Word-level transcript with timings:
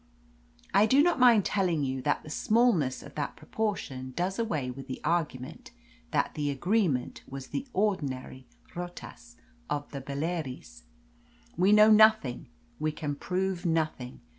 I 0.73 0.87
do 0.87 1.03
not 1.03 1.19
mind 1.19 1.45
telling 1.45 1.83
you 1.83 2.01
that 2.01 2.23
the 2.23 2.29
smallness 2.31 3.03
of 3.03 3.13
that 3.13 3.35
proportion 3.35 4.13
does 4.15 4.39
away 4.39 4.71
with 4.71 4.87
the 4.87 4.99
argument 5.03 5.69
that 6.09 6.33
the 6.33 6.49
agreement 6.49 7.21
was 7.29 7.49
the 7.49 7.67
ordinary 7.71 8.47
'rotas' 8.75 9.35
of 9.69 9.91
the 9.91 10.01
Baleares. 10.01 10.85
We 11.55 11.71
know 11.71 11.91
nothing 11.91 12.47
we 12.79 12.91
can 12.91 13.13
prove 13.13 13.63
nothing. 13.63 14.21